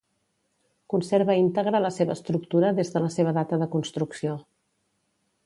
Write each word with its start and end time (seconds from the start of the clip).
Conserva 0.93 1.35
íntegra 1.41 1.81
la 1.83 1.91
seva 1.97 2.15
estructura 2.15 2.73
des 2.81 2.91
de 2.97 3.03
la 3.05 3.11
seva 3.19 3.35
data 3.41 3.61
de 3.65 3.69
construcció. 3.77 4.35